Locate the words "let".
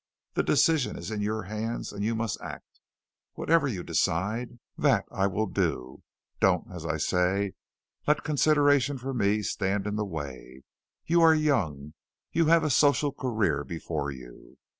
8.07-8.23